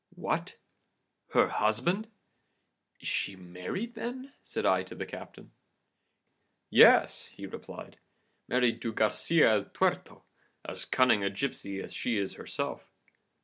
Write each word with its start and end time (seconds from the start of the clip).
"What! 0.15 0.57
her 1.33 1.47
husband? 1.49 2.07
Is 3.01 3.07
she 3.07 3.35
married, 3.35 3.93
then?' 3.93 4.33
said 4.41 4.65
I 4.65 4.81
to 4.81 4.95
the 4.95 5.05
captain. 5.05 5.51
"'Yes!' 6.71 7.27
he 7.27 7.45
replied, 7.45 7.99
'married 8.47 8.81
to 8.81 8.93
Garcia 8.93 9.53
el 9.57 9.65
Tuerto* 9.65 10.23
as 10.65 10.85
cunning 10.85 11.23
a 11.23 11.29
gipsy 11.29 11.79
as 11.83 11.93
she 11.93 12.17
is 12.17 12.33
herself. 12.33 12.91